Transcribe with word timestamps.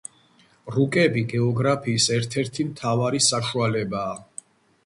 რუკები 0.75 1.23
გეოგრაფიის 1.33 2.07
ერთ-ერთი 2.17 2.65
მთავარი 2.71 3.23
საშუალებაა. 3.29 4.21